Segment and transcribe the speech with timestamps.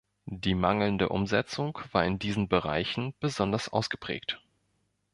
[0.25, 4.41] Die mangelnde Umsetzung war in diesen Bereichen besonders ausgeprägt.